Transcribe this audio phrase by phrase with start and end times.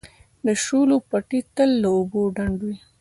[0.45, 2.75] د شولو پټي تل له اوبو ډنډ وي.